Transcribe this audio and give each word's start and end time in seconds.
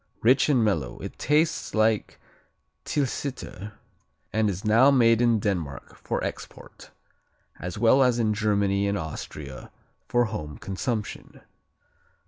Rich 0.23 0.49
and 0.49 0.65
mellow, 0.65 0.97
it 1.01 1.19
tastes 1.19 1.75
like 1.75 2.19
Tilsiter 2.85 3.73
and 4.33 4.49
is 4.49 4.65
now 4.65 4.89
made 4.89 5.21
in 5.21 5.37
Denmark 5.37 5.95
for 5.95 6.23
export, 6.23 6.89
as 7.59 7.77
well 7.77 8.01
as 8.01 8.17
in 8.17 8.33
Germany 8.33 8.87
and 8.87 8.97
Austria 8.97 9.69
for 10.07 10.25
home 10.25 10.57
consumption. 10.57 11.41